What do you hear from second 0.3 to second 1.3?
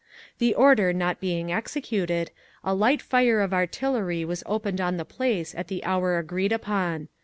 "The order not